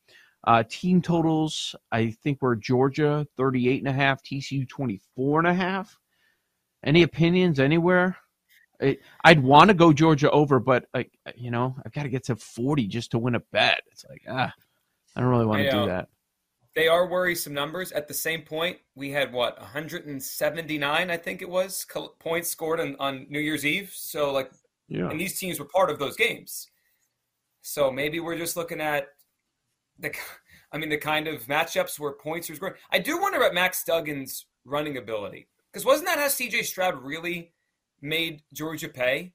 Uh, 0.47 0.63
team 0.69 1.01
totals, 1.01 1.75
I 1.91 2.11
think 2.11 2.39
we're 2.41 2.57
Georgia 2.57 3.27
38 3.37 3.79
and 3.79 3.89
a 3.89 3.93
half, 3.93 4.23
TCU 4.23 4.69
24 4.69 5.39
and 5.41 5.49
a 5.49 5.55
half. 5.55 5.99
Any 6.85 7.03
opinions 7.03 7.59
anywhere? 7.59 8.19
I, 8.81 8.99
would 9.29 9.43
want 9.43 9.69
to 9.69 9.75
go 9.75 9.93
Georgia 9.93 10.31
over, 10.31 10.61
but 10.61 10.87
like 10.93 11.13
you 11.35 11.51
know, 11.51 11.75
I've 11.85 11.93
got 11.93 12.03
to 12.03 12.09
get 12.09 12.25
to 12.25 12.37
40 12.37 12.87
just 12.89 13.13
to 13.13 13.19
win 13.19 13.37
a 13.37 13.41
bet. 13.53 13.81
It's 13.91 14.05
like 14.09 14.23
ah, 14.29 14.53
I 15.17 15.21
don't 15.21 15.31
really 15.31 15.47
want 15.47 15.63
to 15.63 15.71
do 15.71 15.87
that. 15.87 16.09
They 16.75 16.89
are 16.89 17.09
worrisome 17.09 17.55
numbers. 17.55 17.93
At 17.93 18.09
the 18.09 18.15
same 18.15 18.43
point, 18.43 18.79
we 18.97 19.11
had 19.11 19.33
what 19.33 19.59
179, 19.61 21.11
I 21.11 21.17
think 21.17 21.41
it 21.41 21.49
was, 21.49 21.87
points 22.19 22.49
scored 22.49 22.81
on, 22.81 22.97
on 22.99 23.27
New 23.31 23.39
Year's 23.39 23.65
Eve. 23.65 23.93
So 23.95 24.33
like, 24.33 24.51
yeah. 24.89 25.09
and 25.09 25.21
these 25.21 25.39
teams 25.39 25.61
were 25.61 25.67
part 25.67 25.89
of 25.89 26.01
those 26.01 26.17
games. 26.17 26.69
So 27.63 27.93
maybe 27.93 28.19
we're 28.19 28.37
just 28.37 28.57
looking 28.57 28.81
at 28.81 29.07
the, 29.99 30.13
I 30.73 30.79
mean, 30.79 30.89
the 30.89 30.99
kind 30.99 31.29
of 31.29 31.45
matchups 31.45 31.99
where 31.99 32.13
points 32.13 32.51
are 32.51 32.55
scored. 32.55 32.77
I 32.91 32.99
do 32.99 33.21
wonder 33.21 33.39
about 33.39 33.55
Max 33.55 33.85
Duggan's 33.85 34.47
running 34.65 34.97
ability 34.97 35.49
because 35.73 35.85
wasn't 35.85 36.09
that 36.09 36.19
how 36.19 36.29
C.J. 36.29 36.63
Stroud 36.63 37.03
really 37.03 37.53
made 38.01 38.43
Georgia 38.53 38.89
pay? 38.89 39.33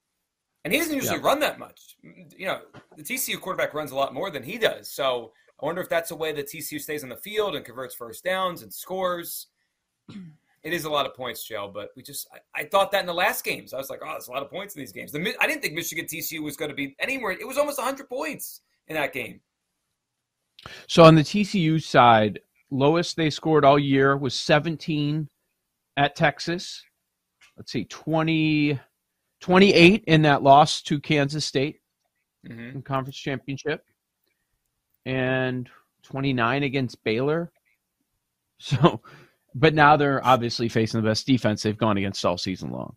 And 0.63 0.73
he 0.73 0.79
doesn't 0.79 0.95
usually 0.95 1.19
yeah. 1.19 1.25
run 1.25 1.39
that 1.39 1.57
much. 1.57 1.95
You 2.03 2.47
know, 2.47 2.59
the 2.97 3.03
TCU 3.03 3.39
quarterback 3.39 3.73
runs 3.73 3.91
a 3.91 3.95
lot 3.95 4.13
more 4.13 4.29
than 4.29 4.43
he 4.43 4.57
does. 4.57 4.91
So 4.91 5.31
I 5.61 5.65
wonder 5.65 5.81
if 5.81 5.89
that's 5.89 6.11
a 6.11 6.15
way 6.15 6.31
that 6.33 6.47
TCU 6.47 6.79
stays 6.81 7.03
on 7.03 7.09
the 7.09 7.15
field 7.17 7.55
and 7.55 7.63
converts 7.63 7.95
first 7.95 8.23
downs 8.23 8.61
and 8.61 8.73
scores. 8.73 9.47
It 10.61 10.73
is 10.73 10.83
a 10.83 10.89
lot 10.89 11.05
of 11.05 11.15
points, 11.15 11.41
Joe, 11.45 11.71
but 11.73 11.91
we 11.95 12.03
just 12.03 12.27
I, 12.33 12.61
I, 12.61 12.65
thought 12.65 12.91
that 12.91 12.99
in 12.99 13.05
the 13.05 13.13
last 13.13 13.45
games. 13.45 13.73
I 13.73 13.77
was 13.77 13.89
like, 13.89 14.01
oh, 14.03 14.09
there's 14.09 14.27
a 14.27 14.31
lot 14.31 14.43
of 14.43 14.49
points 14.49 14.75
in 14.75 14.81
these 14.81 14.91
games. 14.91 15.13
The, 15.13 15.33
I 15.39 15.47
didn't 15.47 15.61
think 15.61 15.73
Michigan 15.73 16.05
TCU 16.05 16.43
was 16.43 16.57
going 16.57 16.67
to 16.67 16.75
be 16.75 16.97
anywhere. 16.99 17.31
It 17.31 17.47
was 17.47 17.57
almost 17.57 17.77
100 17.77 18.09
points 18.09 18.59
in 18.89 18.95
that 18.95 19.13
game. 19.13 19.39
So 20.87 21.03
on 21.03 21.15
the 21.15 21.21
TCU 21.21 21.81
side, 21.81 22.39
lowest 22.71 23.15
they 23.15 23.29
scored 23.29 23.65
all 23.65 23.79
year 23.79 24.17
was 24.17 24.35
17 24.35 25.27
at 25.97 26.15
Texas. 26.15 26.83
Let's 27.57 27.71
see, 27.71 27.85
20, 27.85 28.79
28 29.41 30.03
in 30.07 30.21
that 30.23 30.43
loss 30.43 30.81
to 30.83 30.99
Kansas 30.99 31.45
State 31.45 31.79
mm-hmm. 32.47 32.77
in 32.77 32.81
conference 32.81 33.17
championship, 33.17 33.83
and 35.05 35.69
29 36.03 36.63
against 36.63 37.03
Baylor. 37.03 37.51
So, 38.61 39.01
but 39.55 39.73
now 39.73 39.95
they're 39.95 40.21
obviously 40.21 40.67
facing 40.67 40.99
the 40.99 41.07
best 41.07 41.25
defense 41.25 41.63
they've 41.63 41.77
gone 41.77 41.95
against 41.95 42.25
all 42.25 42.37
season 42.37 42.71
long. 42.71 42.93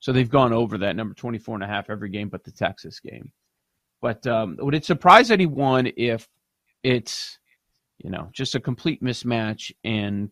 So 0.00 0.10
they've 0.10 0.26
gone 0.26 0.54
over 0.54 0.78
that 0.78 0.96
number 0.96 1.14
24 1.14 1.56
and 1.56 1.64
a 1.64 1.66
half 1.66 1.90
every 1.90 2.08
game 2.08 2.30
but 2.30 2.42
the 2.42 2.50
Texas 2.50 2.98
game. 2.98 3.30
But 4.02 4.26
um, 4.26 4.56
would 4.58 4.74
it 4.74 4.84
surprise 4.84 5.30
anyone 5.30 5.90
if 5.96 6.28
it's, 6.82 7.38
you 7.98 8.10
know, 8.10 8.28
just 8.32 8.56
a 8.56 8.60
complete 8.60 9.02
mismatch 9.02 9.72
and 9.84 10.28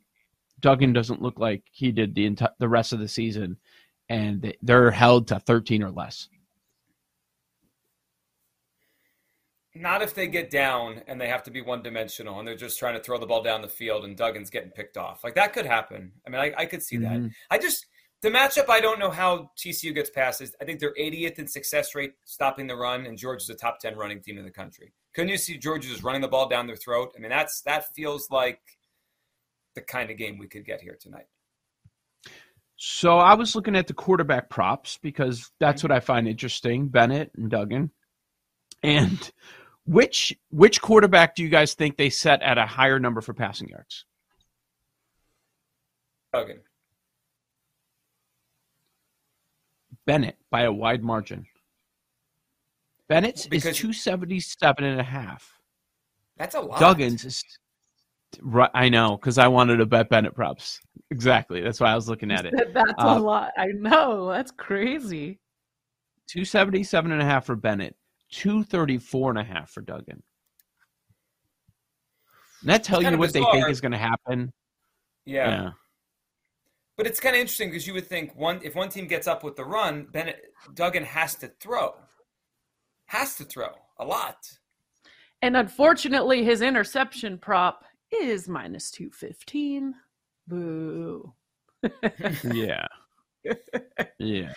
Duggan 0.58 0.92
doesn't 0.92 1.22
look 1.22 1.38
like 1.38 1.62
he 1.70 1.92
did 1.92 2.14
the 2.14 2.28
enti- 2.28 2.52
the 2.58 2.68
rest 2.68 2.92
of 2.92 2.98
the 2.98 3.08
season 3.08 3.56
and 4.10 4.52
they're 4.60 4.90
held 4.90 5.28
to 5.28 5.38
13 5.38 5.84
or 5.84 5.90
less? 5.90 6.28
Not 9.72 10.02
if 10.02 10.14
they 10.14 10.26
get 10.26 10.50
down 10.50 11.02
and 11.06 11.20
they 11.20 11.28
have 11.28 11.44
to 11.44 11.50
be 11.52 11.62
one 11.62 11.80
dimensional 11.80 12.40
and 12.40 12.48
they're 12.48 12.56
just 12.56 12.76
trying 12.76 12.94
to 12.94 13.00
throw 13.00 13.18
the 13.18 13.26
ball 13.26 13.40
down 13.40 13.62
the 13.62 13.68
field 13.68 14.04
and 14.04 14.16
Duggan's 14.16 14.50
getting 14.50 14.70
picked 14.70 14.96
off. 14.96 15.22
Like 15.22 15.36
that 15.36 15.52
could 15.52 15.64
happen. 15.64 16.10
I 16.26 16.30
mean, 16.30 16.40
I, 16.40 16.52
I 16.58 16.66
could 16.66 16.82
see 16.82 16.96
mm-hmm. 16.96 17.22
that. 17.22 17.30
I 17.52 17.58
just, 17.58 17.86
the 18.22 18.28
matchup, 18.28 18.68
I 18.68 18.80
don't 18.80 18.98
know 18.98 19.10
how 19.10 19.50
TCU 19.56 19.94
gets 19.94 20.10
past 20.10 20.40
is 20.40 20.54
I 20.60 20.64
think 20.64 20.78
they're 20.78 20.94
80th 20.94 21.38
in 21.38 21.46
success 21.46 21.94
rate 21.94 22.12
stopping 22.24 22.66
the 22.66 22.76
run, 22.76 23.06
and 23.06 23.16
Georgia's 23.16 23.48
a 23.48 23.54
top 23.54 23.78
10 23.80 23.96
running 23.96 24.20
team 24.20 24.38
in 24.38 24.44
the 24.44 24.50
country. 24.50 24.92
Couldn't 25.14 25.30
you 25.30 25.38
see 25.38 25.56
Georgia 25.56 25.88
just 25.88 26.02
running 26.02 26.20
the 26.20 26.28
ball 26.28 26.48
down 26.48 26.66
their 26.66 26.76
throat? 26.76 27.12
I 27.16 27.20
mean, 27.20 27.30
that's 27.30 27.62
that 27.62 27.94
feels 27.94 28.30
like 28.30 28.60
the 29.74 29.80
kind 29.80 30.10
of 30.10 30.18
game 30.18 30.38
we 30.38 30.48
could 30.48 30.64
get 30.64 30.80
here 30.80 30.98
tonight. 31.00 31.26
So 32.76 33.18
I 33.18 33.34
was 33.34 33.54
looking 33.54 33.76
at 33.76 33.86
the 33.86 33.94
quarterback 33.94 34.48
props 34.48 34.98
because 35.02 35.50
that's 35.58 35.82
mm-hmm. 35.82 35.92
what 35.92 35.96
I 35.96 36.00
find 36.00 36.28
interesting, 36.28 36.88
Bennett 36.88 37.30
and 37.36 37.50
Duggan. 37.50 37.90
And 38.82 39.30
which 39.84 40.36
which 40.50 40.80
quarterback 40.80 41.34
do 41.34 41.42
you 41.42 41.48
guys 41.48 41.74
think 41.74 41.96
they 41.96 42.10
set 42.10 42.42
at 42.42 42.58
a 42.58 42.66
higher 42.66 42.98
number 42.98 43.20
for 43.20 43.34
passing 43.34 43.68
yards? 43.68 44.04
Duggan. 46.32 46.60
Bennett 50.06 50.36
by 50.50 50.62
a 50.62 50.72
wide 50.72 51.02
margin. 51.02 51.46
Bennett's 53.08 53.46
because, 53.46 53.72
is 53.72 53.78
277 53.78 54.84
and 54.84 55.00
a 55.00 55.04
half. 55.04 55.58
That's 56.36 56.54
a 56.54 56.60
lot. 56.60 56.80
Duggan's 56.80 57.24
is 57.24 57.44
right 58.40 58.70
I 58.74 58.88
know 58.88 59.18
cuz 59.18 59.38
I 59.38 59.48
wanted 59.48 59.78
to 59.78 59.86
bet 59.86 60.08
Bennett 60.08 60.34
props. 60.34 60.80
Exactly. 61.10 61.60
That's 61.60 61.80
why 61.80 61.90
I 61.90 61.94
was 61.94 62.08
looking 62.08 62.30
at 62.30 62.46
it. 62.46 62.54
That's 62.72 62.92
uh, 62.98 63.16
a 63.16 63.18
lot. 63.18 63.50
I 63.58 63.66
know. 63.66 64.28
That's 64.28 64.52
crazy. 64.52 65.40
277 66.28 67.10
and 67.10 67.20
a 67.20 67.24
half 67.24 67.46
for 67.46 67.56
Bennett. 67.56 67.96
234 68.30 69.30
and 69.30 69.38
a 69.40 69.44
half 69.44 69.70
for 69.70 69.80
Duggan. 69.80 70.22
And 72.62 72.70
that 72.70 72.84
tell 72.84 73.02
you 73.02 73.18
what 73.18 73.32
bizarre. 73.32 73.52
they 73.52 73.60
think 73.60 73.70
is 73.70 73.80
going 73.80 73.92
to 73.92 73.98
happen. 73.98 74.52
Yeah. 75.24 75.48
yeah. 75.48 75.70
But 77.00 77.06
it's 77.06 77.18
kind 77.18 77.34
of 77.34 77.40
interesting 77.40 77.70
because 77.70 77.86
you 77.86 77.94
would 77.94 78.06
think 78.06 78.36
one 78.36 78.60
if 78.62 78.74
one 78.74 78.90
team 78.90 79.06
gets 79.06 79.26
up 79.26 79.42
with 79.42 79.56
the 79.56 79.64
run, 79.64 80.06
Bennett 80.12 80.52
Duggan 80.74 81.04
has 81.04 81.34
to 81.36 81.48
throw. 81.58 81.94
Has 83.06 83.36
to 83.36 83.44
throw 83.44 83.70
a 83.98 84.04
lot. 84.04 84.46
And 85.40 85.56
unfortunately 85.56 86.44
his 86.44 86.60
interception 86.60 87.38
prop 87.38 87.86
is 88.12 88.50
minus 88.50 88.90
215. 88.90 89.94
Boo. 90.46 91.32
yeah. 92.52 92.86
Yeah. 94.18 94.52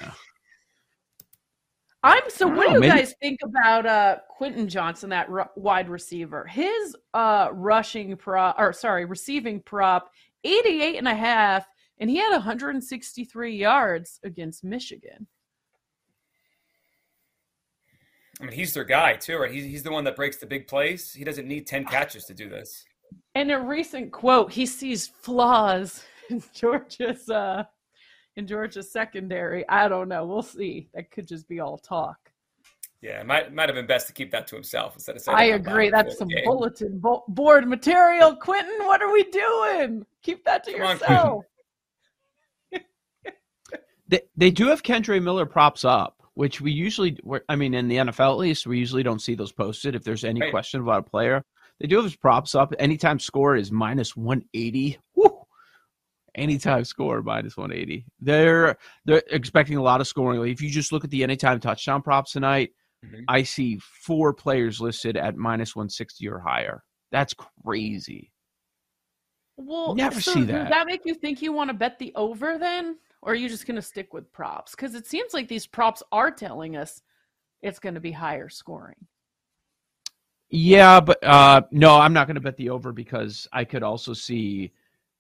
I'm 2.03 2.23
so. 2.27 2.45
What 2.49 2.67
do 2.67 2.73
you 2.73 2.79
maybe... 2.81 2.97
guys 2.97 3.15
think 3.21 3.39
about 3.41 3.85
uh 3.85 4.17
Quentin 4.27 4.67
Johnston, 4.67 5.11
that 5.11 5.29
r- 5.29 5.49
wide 5.55 5.87
receiver? 5.87 6.45
His 6.45 6.93
uh 7.13 7.51
rushing 7.53 8.17
prop, 8.17 8.57
or 8.59 8.73
sorry, 8.73 9.05
receiving 9.05 9.61
prop, 9.61 10.11
88 10.43 10.97
and 10.97 11.07
a 11.07 11.15
half, 11.15 11.65
and 12.03 12.09
he 12.09 12.17
had 12.17 12.31
163 12.31 13.55
yards 13.55 14.19
against 14.25 14.61
Michigan. 14.61 15.25
I 18.41 18.43
mean, 18.43 18.51
he's 18.51 18.73
their 18.73 18.83
guy 18.83 19.15
too, 19.15 19.37
right? 19.37 19.49
He's 19.49 19.63
he's 19.63 19.83
the 19.83 19.91
one 19.91 20.03
that 20.03 20.17
breaks 20.17 20.35
the 20.35 20.45
big 20.45 20.67
plays. 20.67 21.13
He 21.13 21.23
doesn't 21.23 21.47
need 21.47 21.65
10 21.65 21.85
catches 21.85 22.25
to 22.25 22.33
do 22.33 22.49
this. 22.49 22.83
In 23.35 23.51
a 23.51 23.59
recent 23.59 24.11
quote, 24.11 24.51
he 24.51 24.65
sees 24.65 25.07
flaws 25.07 26.03
in 26.29 26.43
Georgia's 26.53 27.29
uh 27.29 27.63
in 28.35 28.47
Georgia's 28.47 28.91
secondary. 28.91 29.63
I 29.69 29.87
don't 29.87 30.09
know. 30.09 30.25
We'll 30.25 30.41
see. 30.41 30.89
That 30.93 31.09
could 31.09 31.25
just 31.25 31.47
be 31.47 31.61
all 31.61 31.77
talk. 31.77 32.17
Yeah, 33.01 33.21
it 33.21 33.25
might 33.25 33.53
might 33.53 33.69
have 33.69 33.77
been 33.77 33.87
best 33.87 34.07
to 34.07 34.13
keep 34.13 34.29
that 34.31 34.45
to 34.47 34.55
himself 34.55 34.95
instead 34.95 35.15
of 35.15 35.21
saying. 35.21 35.37
I 35.37 35.45
agree. 35.55 35.89
That's 35.89 36.17
some 36.17 36.27
bulletin 36.43 36.99
bo- 36.99 37.23
board 37.29 37.65
material, 37.65 38.35
Quentin. 38.35 38.85
What 38.87 39.01
are 39.01 39.13
we 39.13 39.23
doing? 39.23 40.05
Keep 40.21 40.43
that 40.43 40.65
to 40.65 40.73
Come 40.73 40.81
yourself. 40.81 41.45
On, 44.13 44.19
they 44.19 44.21
they 44.35 44.51
do 44.51 44.67
have 44.67 44.83
Kendre 44.83 45.21
Miller 45.21 45.45
props 45.45 45.85
up, 45.85 46.21
which 46.33 46.61
we 46.61 46.71
usually, 46.71 47.17
I 47.49 47.55
mean, 47.55 47.73
in 47.73 47.87
the 47.87 47.97
NFL 47.97 48.31
at 48.31 48.37
least, 48.37 48.67
we 48.67 48.79
usually 48.79 49.03
don't 49.03 49.21
see 49.21 49.35
those 49.35 49.51
posted. 49.51 49.95
If 49.95 50.03
there's 50.03 50.23
any 50.23 50.41
right. 50.41 50.51
question 50.51 50.81
about 50.81 51.07
a 51.07 51.09
player, 51.09 51.43
they 51.79 51.87
do 51.87 51.97
have 51.97 52.05
his 52.05 52.15
props 52.15 52.55
up. 52.55 52.73
Anytime 52.79 53.19
score 53.19 53.55
is 53.55 53.71
minus 53.71 54.15
one 54.15 54.43
eighty. 54.53 54.97
Woo! 55.15 55.43
anytime 56.35 56.83
score 56.83 57.21
minus 57.21 57.57
180. 57.57 58.05
They're 58.19 58.77
they're 59.05 59.23
expecting 59.29 59.77
a 59.77 59.83
lot 59.83 60.01
of 60.01 60.07
scoring. 60.07 60.43
If 60.49 60.61
you 60.61 60.69
just 60.69 60.91
look 60.91 61.03
at 61.03 61.11
the 61.11 61.23
anytime 61.23 61.59
touchdown 61.59 62.01
props 62.01 62.31
tonight, 62.31 62.71
mm-hmm. 63.05 63.23
I 63.27 63.43
see 63.43 63.79
four 63.79 64.33
players 64.33 64.81
listed 64.81 65.17
at 65.17 65.35
minus 65.35 65.75
160 65.75 66.27
or 66.27 66.39
higher. 66.39 66.83
That's 67.11 67.33
crazy. 67.33 68.31
Well, 69.57 69.93
never 69.93 70.19
so 70.19 70.33
see 70.33 70.43
that. 70.43 70.63
Does 70.63 70.69
that 70.69 70.87
make 70.87 71.01
you 71.05 71.13
think 71.13 71.41
you 71.41 71.53
want 71.53 71.69
to 71.69 71.75
bet 71.75 71.99
the 71.99 72.11
over 72.15 72.57
then? 72.57 72.97
Or 73.23 73.31
are 73.31 73.35
you 73.35 73.47
just 73.47 73.65
going 73.65 73.77
to 73.77 73.81
stick 73.81 74.13
with 74.13 74.31
props? 74.33 74.71
Because 74.71 74.95
it 74.95 75.07
seems 75.07 75.33
like 75.33 75.47
these 75.47 75.65
props 75.65 76.03
are 76.11 76.29
telling 76.29 76.75
us 76.75 77.01
it's 77.61 77.79
going 77.79 77.95
to 77.95 78.01
be 78.01 78.11
higher 78.11 78.49
scoring. 78.49 79.07
Yeah, 80.49 80.99
but 80.99 81.23
uh, 81.23 81.61
no, 81.71 81.95
I'm 81.95 82.11
not 82.11 82.27
going 82.27 82.35
to 82.35 82.41
bet 82.41 82.57
the 82.57 82.69
over 82.69 82.91
because 82.91 83.47
I 83.53 83.63
could 83.63 83.81
also 83.81 84.13
see 84.13 84.73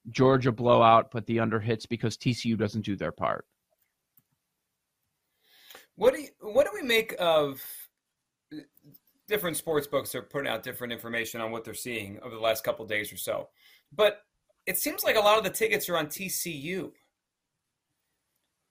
Georgia 0.09 0.51
blowout, 0.51 1.11
but 1.11 1.25
the 1.27 1.39
under 1.39 1.61
hits 1.61 1.85
because 1.85 2.17
TCU 2.17 2.57
doesn't 2.57 2.81
do 2.81 2.97
their 2.97 3.13
part. 3.13 3.45
What 5.95 6.13
do 6.13 6.21
you, 6.21 6.27
what 6.41 6.65
do 6.65 6.71
we 6.73 6.85
make 6.85 7.15
of 7.19 7.61
different 9.29 9.55
sports 9.55 9.87
books 9.87 10.13
are 10.13 10.21
putting 10.21 10.51
out 10.51 10.61
different 10.61 10.91
information 10.91 11.39
on 11.39 11.51
what 11.51 11.63
they're 11.63 11.73
seeing 11.73 12.19
over 12.21 12.35
the 12.35 12.41
last 12.41 12.65
couple 12.65 12.85
days 12.85 13.13
or 13.13 13.17
so? 13.17 13.47
But 13.95 14.23
it 14.65 14.77
seems 14.77 15.05
like 15.05 15.15
a 15.15 15.21
lot 15.21 15.37
of 15.37 15.45
the 15.45 15.49
tickets 15.49 15.87
are 15.87 15.97
on 15.97 16.07
TCU. 16.07 16.91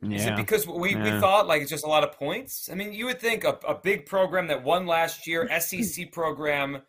Yeah. 0.02 0.16
Is 0.16 0.26
it 0.26 0.36
because 0.36 0.66
we, 0.66 0.94
yeah. 0.94 1.14
we 1.14 1.20
thought 1.20 1.46
like 1.46 1.62
it's 1.62 1.70
just 1.70 1.84
a 1.84 1.88
lot 1.88 2.02
of 2.02 2.12
points? 2.12 2.68
I 2.70 2.74
mean, 2.74 2.92
you 2.92 3.06
would 3.06 3.20
think 3.20 3.44
a, 3.44 3.58
a 3.66 3.74
big 3.74 4.06
program 4.06 4.48
that 4.48 4.64
won 4.64 4.86
last 4.86 5.26
year, 5.26 5.48
SEC 5.60 6.10
program 6.10 6.82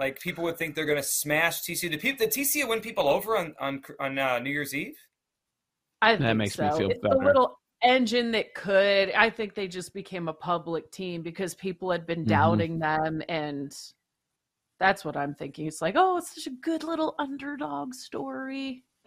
like 0.00 0.18
people 0.18 0.44
would 0.44 0.56
think 0.56 0.74
they're 0.74 0.86
going 0.86 0.96
to 0.96 1.02
smash 1.02 1.62
TCU. 1.62 1.90
Did, 1.90 2.00
people, 2.00 2.26
did 2.26 2.34
TCU 2.34 2.68
win 2.68 2.80
people 2.80 3.06
over 3.06 3.36
on 3.36 3.54
on 3.60 3.82
on 4.00 4.18
uh, 4.18 4.38
New 4.38 4.50
Year's 4.50 4.74
Eve? 4.74 4.96
I 6.02 6.16
that 6.16 6.36
makes 6.36 6.54
so. 6.54 6.64
me 6.64 6.78
feel 6.78 6.90
it's 6.90 7.00
better. 7.00 7.16
A 7.16 7.24
little 7.24 7.58
engine 7.82 8.32
that 8.32 8.54
could. 8.54 9.12
I 9.12 9.28
think 9.30 9.54
they 9.54 9.68
just 9.68 9.92
became 9.92 10.28
a 10.28 10.32
public 10.32 10.90
team 10.90 11.22
because 11.22 11.54
people 11.54 11.90
had 11.90 12.06
been 12.06 12.20
mm-hmm. 12.20 12.30
doubting 12.30 12.78
mm-hmm. 12.78 13.04
them, 13.04 13.22
and 13.28 13.76
that's 14.78 15.04
what 15.04 15.16
I'm 15.16 15.34
thinking. 15.34 15.66
It's 15.66 15.82
like, 15.82 15.94
oh, 15.96 16.16
it's 16.16 16.34
such 16.34 16.46
a 16.46 16.56
good 16.62 16.82
little 16.82 17.14
underdog 17.18 17.94
story. 17.94 18.84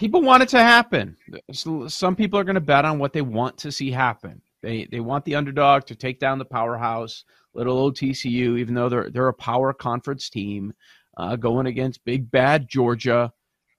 people 0.00 0.22
want 0.22 0.42
it 0.42 0.48
to 0.48 0.58
happen. 0.58 1.14
Some 1.52 2.16
people 2.16 2.40
are 2.40 2.44
going 2.44 2.54
to 2.54 2.60
bet 2.60 2.86
on 2.86 2.98
what 2.98 3.12
they 3.12 3.20
want 3.20 3.58
to 3.58 3.70
see 3.70 3.90
happen. 3.90 4.40
They 4.62 4.88
they 4.90 5.00
want 5.00 5.24
the 5.26 5.36
underdog 5.36 5.84
to 5.86 5.94
take 5.94 6.18
down 6.18 6.38
the 6.38 6.44
powerhouse 6.44 7.24
little 7.54 7.76
old 7.76 7.96
TCU, 7.96 8.58
even 8.58 8.74
though 8.74 8.88
they're 8.88 9.10
they're 9.10 9.28
a 9.28 9.34
power 9.34 9.72
conference 9.72 10.30
team, 10.30 10.72
uh, 11.16 11.36
going 11.36 11.66
against 11.66 12.04
big 12.04 12.30
bad 12.30 12.68
Georgia, 12.68 13.32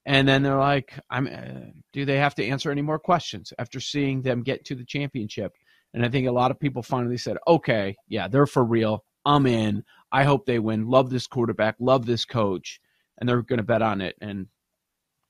and 0.05 0.27
then 0.27 0.43
they're 0.43 0.59
like, 0.59 0.97
"I'm." 1.09 1.27
Uh, 1.27 1.71
do 1.91 2.05
they 2.05 2.17
have 2.17 2.35
to 2.35 2.45
answer 2.45 2.71
any 2.71 2.81
more 2.81 2.99
questions 2.99 3.51
after 3.57 3.79
seeing 3.79 4.21
them 4.21 4.43
get 4.43 4.63
to 4.65 4.75
the 4.75 4.85
championship? 4.85 5.53
And 5.93 6.05
I 6.05 6.09
think 6.09 6.27
a 6.27 6.31
lot 6.31 6.51
of 6.51 6.59
people 6.59 6.83
finally 6.83 7.17
said, 7.17 7.37
"Okay, 7.47 7.95
yeah, 8.07 8.27
they're 8.27 8.47
for 8.47 8.63
real. 8.63 9.03
I'm 9.25 9.45
in. 9.47 9.83
I 10.11 10.23
hope 10.23 10.45
they 10.45 10.59
win. 10.59 10.87
Love 10.87 11.09
this 11.09 11.27
quarterback. 11.27 11.75
Love 11.79 12.05
this 12.05 12.25
coach." 12.25 12.79
And 13.19 13.27
they're 13.27 13.41
going 13.41 13.57
to 13.57 13.63
bet 13.63 13.81
on 13.81 14.01
it, 14.01 14.15
and 14.21 14.47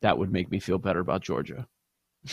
that 0.02 0.18
would 0.18 0.32
make 0.32 0.52
me 0.52 0.60
feel 0.60 0.78
better 0.78 1.00
about 1.00 1.22
Georgia. 1.22 1.68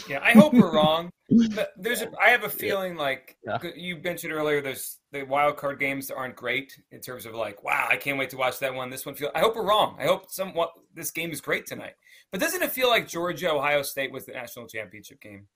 Yeah, 0.08 0.20
I 0.22 0.32
hope 0.32 0.52
we're 0.52 0.72
wrong. 0.72 1.10
There's, 1.78 2.02
a, 2.02 2.10
I 2.22 2.30
have 2.30 2.44
a 2.44 2.48
feeling 2.48 2.96
like 2.96 3.36
yeah. 3.46 3.58
you 3.74 3.96
mentioned 3.98 4.32
earlier. 4.32 4.60
There's 4.60 4.98
the 5.12 5.22
wild 5.22 5.56
card 5.56 5.78
games 5.78 6.10
aren't 6.10 6.36
great 6.36 6.78
in 6.90 7.00
terms 7.00 7.26
of 7.26 7.34
like, 7.34 7.62
wow, 7.62 7.86
I 7.90 7.96
can't 7.96 8.18
wait 8.18 8.30
to 8.30 8.36
watch 8.36 8.58
that 8.58 8.74
one. 8.74 8.90
This 8.90 9.06
one 9.06 9.14
feel. 9.14 9.30
I 9.34 9.40
hope 9.40 9.56
we're 9.56 9.66
wrong. 9.66 9.96
I 9.98 10.04
hope 10.04 10.30
somewhat 10.30 10.72
this 10.94 11.10
game 11.10 11.30
is 11.30 11.40
great 11.40 11.66
tonight. 11.66 11.94
But 12.30 12.40
doesn't 12.40 12.62
it 12.62 12.72
feel 12.72 12.88
like 12.88 13.08
Georgia 13.08 13.52
Ohio 13.52 13.82
State 13.82 14.12
was 14.12 14.26
the 14.26 14.32
national 14.32 14.66
championship 14.66 15.20
game? 15.20 15.46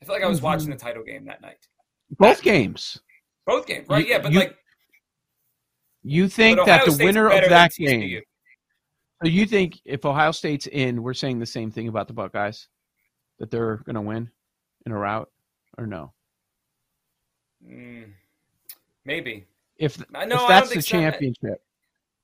I 0.00 0.04
feel 0.04 0.14
like 0.14 0.24
I 0.24 0.28
was 0.28 0.38
mm-hmm. 0.38 0.46
watching 0.46 0.70
the 0.70 0.76
title 0.76 1.02
game 1.02 1.24
that 1.26 1.40
night. 1.40 1.66
Both 2.10 2.42
games. 2.42 3.00
Both 3.46 3.66
games, 3.66 3.88
right? 3.88 4.04
You, 4.04 4.12
yeah, 4.12 4.18
but 4.18 4.32
you, 4.32 4.38
like 4.38 4.56
You 6.02 6.28
think 6.28 6.58
that 6.58 6.82
Ohio 6.82 6.86
the 6.86 6.92
State's 6.92 7.06
winner 7.06 7.28
of 7.28 7.48
that 7.48 7.72
game? 7.72 8.20
So 9.24 9.30
you 9.30 9.46
think 9.46 9.80
if 9.86 10.04
Ohio 10.04 10.32
State's 10.32 10.66
in, 10.66 11.02
we're 11.02 11.14
saying 11.14 11.38
the 11.38 11.46
same 11.46 11.70
thing 11.70 11.88
about 11.88 12.08
the 12.08 12.12
Buckeyes, 12.12 12.68
that 13.38 13.50
they're 13.50 13.78
going 13.78 13.94
to 13.94 14.02
win 14.02 14.30
in 14.84 14.92
a 14.92 14.98
route, 14.98 15.30
or 15.78 15.86
no? 15.86 16.12
Mm, 17.66 18.12
maybe. 19.06 19.46
If, 19.78 19.98
I 20.14 20.24
if 20.24 20.28
that's 20.28 20.68
the 20.68 20.74
think 20.74 20.84
so. 20.84 20.90
championship, 20.90 21.62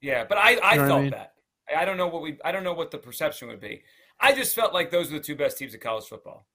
Yeah, 0.02 0.24
but 0.28 0.36
I, 0.36 0.42
I 0.42 0.44
You 0.50 0.56
know 0.56 0.58
what 0.58 0.72
I 0.72 0.88
felt 0.88 1.02
mean? 1.02 1.10
that. 1.12 1.32
I 1.74 1.84
don't 1.86 1.96
know 1.96 2.08
what 2.08 2.20
we 2.22 2.36
I 2.44 2.52
don't 2.52 2.64
know 2.64 2.72
what 2.74 2.90
the 2.90 2.98
perception 2.98 3.48
would 3.48 3.60
be. 3.60 3.82
I 4.20 4.32
just 4.34 4.54
felt 4.54 4.74
like 4.74 4.90
those 4.90 5.10
were 5.10 5.18
the 5.18 5.24
two 5.24 5.36
best 5.36 5.56
teams 5.56 5.72
of 5.72 5.80
college 5.80 6.04
football. 6.04 6.46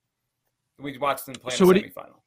We 0.77 0.97
watched 0.97 1.25
them 1.25 1.35
play 1.35 1.53
in 1.53 1.57
So 1.57 1.65
the 1.65 1.73
do 1.73 1.79
you- 1.79 1.85
semifinal. 1.91 2.19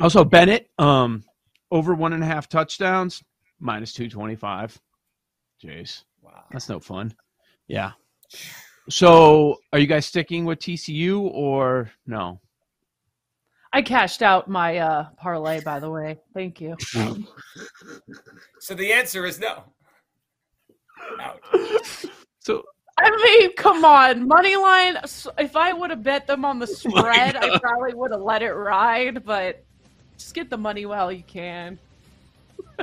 also 0.00 0.24
Bennett, 0.24 0.70
um, 0.78 1.22
over 1.70 1.94
one 1.94 2.12
and 2.14 2.22
a 2.22 2.26
half 2.26 2.48
touchdowns, 2.48 3.22
minus 3.60 3.92
two 3.92 4.08
twenty 4.08 4.36
five. 4.36 4.80
Jeez, 5.62 6.04
Wow. 6.22 6.44
that's 6.50 6.68
no 6.68 6.80
fun. 6.80 7.14
Yeah. 7.68 7.92
So, 8.88 9.58
are 9.72 9.78
you 9.78 9.86
guys 9.86 10.06
sticking 10.06 10.44
with 10.44 10.58
TCU 10.60 11.20
or 11.32 11.90
no? 12.06 12.40
I 13.72 13.82
cashed 13.82 14.22
out 14.22 14.48
my 14.48 14.78
uh, 14.78 15.08
parlay, 15.18 15.60
by 15.60 15.80
the 15.80 15.90
way. 15.90 16.18
Thank 16.34 16.60
you. 16.60 16.76
So 18.60 18.74
the 18.74 18.92
answer 18.92 19.24
is 19.26 19.38
no. 19.38 19.62
Out. 21.20 21.40
So, 22.40 22.64
I 22.98 23.10
mean, 23.10 23.52
come 23.54 23.84
on, 23.84 24.26
money 24.26 24.56
line. 24.56 24.96
If 25.38 25.54
I 25.54 25.72
would 25.72 25.90
have 25.90 26.02
bet 26.02 26.26
them 26.26 26.44
on 26.44 26.58
the 26.58 26.66
spread, 26.66 27.36
I 27.36 27.58
probably 27.60 27.94
would 27.94 28.10
have 28.10 28.22
let 28.22 28.42
it 28.42 28.52
ride. 28.52 29.24
But 29.24 29.64
just 30.18 30.34
get 30.34 30.50
the 30.50 30.56
money 30.58 30.84
while 30.84 31.12
you 31.12 31.22
can. 31.22 31.78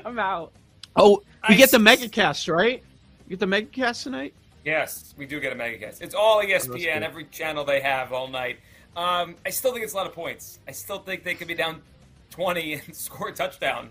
I'm 0.06 0.20
out. 0.20 0.54
oh, 0.96 1.18
we 1.50 1.56
I 1.56 1.58
get 1.58 1.70
the 1.72 1.78
s- 1.78 1.84
mega 1.84 2.08
cast, 2.08 2.48
right? 2.48 2.82
You 3.26 3.32
get 3.32 3.40
the 3.42 3.48
mega 3.48 3.68
cast 3.68 4.04
tonight. 4.04 4.34
Yes, 4.66 5.14
we 5.18 5.26
do 5.26 5.40
get 5.40 5.52
a 5.52 5.56
mega 5.56 5.78
cast. 5.78 6.02
It's 6.02 6.16
all 6.16 6.42
ESPN, 6.42 6.72
good. 6.72 7.04
every 7.04 7.26
channel 7.26 7.66
they 7.66 7.82
have 7.82 8.14
all 8.14 8.28
night. 8.28 8.60
Um, 8.96 9.36
I 9.46 9.50
still 9.50 9.72
think 9.72 9.84
it's 9.84 9.94
a 9.94 9.98
lot 9.98 10.08
of 10.08 10.14
points. 10.14 10.60
I 10.68 10.72
still 10.72 11.00
think 11.00 11.24
they 11.24 11.36
could 11.36 11.48
be 11.48 11.56
down 11.56 11.82
20 12.32 12.74
and 12.86 12.96
score 12.96 13.30
a 13.30 13.34
touchdown, 13.34 13.90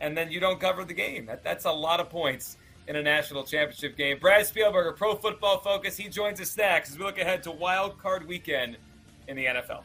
and 0.00 0.16
then 0.16 0.30
you 0.30 0.40
don't 0.40 0.60
cover 0.60 0.84
the 0.84 0.94
game. 0.94 1.26
That, 1.26 1.42
that's 1.42 1.64
a 1.64 1.72
lot 1.72 2.00
of 2.00 2.08
points 2.08 2.56
in 2.88 2.96
a 2.96 3.02
national 3.02 3.44
championship 3.44 3.96
game. 3.96 4.18
Brad 4.18 4.46
Spielberger, 4.46 4.96
Pro 4.96 5.14
Football 5.14 5.60
Focus, 5.60 5.96
he 5.96 6.08
joins 6.08 6.40
us 6.40 6.56
next 6.56 6.90
as 6.90 6.98
we 6.98 7.04
look 7.04 7.18
ahead 7.18 7.42
to 7.44 7.50
Wild 7.50 7.98
Card 7.98 8.26
Weekend 8.26 8.76
in 9.28 9.36
the 9.36 9.46
NFL. 9.46 9.82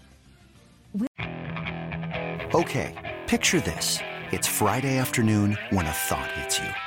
Okay, 2.54 3.18
picture 3.28 3.60
this. 3.60 4.00
It's 4.32 4.48
Friday 4.48 4.98
afternoon 4.98 5.58
when 5.70 5.86
a 5.86 5.92
thought 5.92 6.32
hits 6.32 6.60
you. 6.60 6.87